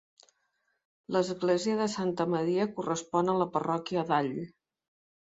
[1.15, 4.33] L'Església de Santa Maria correspon a la parròquia d'All.